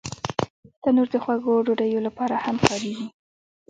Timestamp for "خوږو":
1.23-1.63